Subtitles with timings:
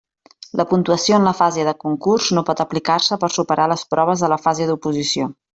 [0.61, 4.35] La puntuació en la fase de concurs no pot aplicar-se per superar les proves de
[4.35, 5.33] la fase d'oposició.